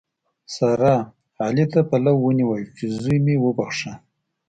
سارا؛ 0.55 0.95
علي 1.45 1.65
ته 1.71 1.79
پلو 1.89 2.13
ونیو 2.19 2.55
چې 2.75 2.85
زوی 2.99 3.17
مې 3.25 3.35
وبښه. 3.43 3.93